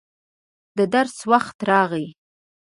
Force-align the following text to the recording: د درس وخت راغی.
د 0.77 0.79
درس 0.93 1.17
وخت 1.31 1.57
راغی. 1.69 2.07